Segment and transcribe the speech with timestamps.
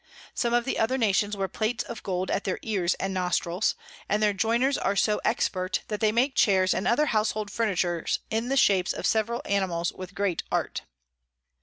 [0.33, 3.75] Some of the other Nations wear Plates of Gold at their Ears and Nostrils;
[4.09, 8.49] and their Joiners are so expert, that they make Chairs and other Houshold Furniture in
[8.49, 10.81] the shapes of several Animals with great Art.